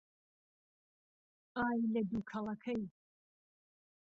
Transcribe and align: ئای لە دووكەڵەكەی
ئای 1.55 1.79
لە 1.93 2.01
دووكەڵەكەی 2.09 2.81